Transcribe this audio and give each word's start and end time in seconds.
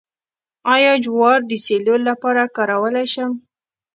آیا 0.73 0.93
جوار 1.03 1.39
د 1.49 1.51
سیلو 1.65 1.95
لپاره 2.07 2.43
کارولی 2.55 3.05
شم؟ 3.13 3.31